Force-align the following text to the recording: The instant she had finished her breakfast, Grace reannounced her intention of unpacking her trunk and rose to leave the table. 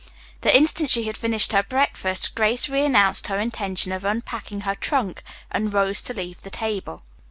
The 0.41 0.57
instant 0.57 0.89
she 0.89 1.03
had 1.03 1.15
finished 1.15 1.51
her 1.53 1.61
breakfast, 1.61 2.33
Grace 2.33 2.65
reannounced 2.65 3.27
her 3.27 3.39
intention 3.39 3.91
of 3.91 4.03
unpacking 4.03 4.61
her 4.61 4.73
trunk 4.73 5.21
and 5.51 5.71
rose 5.71 6.01
to 6.01 6.13
leave 6.15 6.41
the 6.41 6.49
table. 6.49 7.03